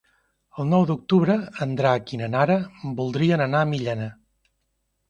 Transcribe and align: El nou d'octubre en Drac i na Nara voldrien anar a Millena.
El 0.61 0.65
nou 0.69 0.85
d'octubre 0.91 1.35
en 1.67 1.75
Drac 1.81 2.15
i 2.17 2.19
na 2.23 2.33
Nara 2.37 2.59
voldrien 3.03 3.47
anar 3.49 3.65
a 3.67 3.71
Millena. 3.77 4.11